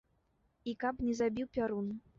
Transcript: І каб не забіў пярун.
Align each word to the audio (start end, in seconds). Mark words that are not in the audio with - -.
І 0.71 0.75
каб 0.85 1.05
не 1.09 1.13
забіў 1.21 1.47
пярун. 1.59 1.97